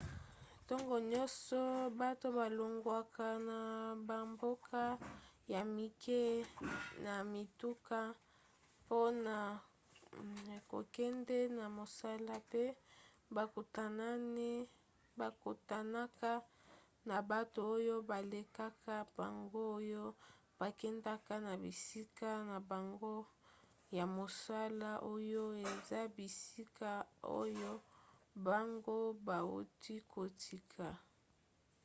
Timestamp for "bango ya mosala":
22.69-24.89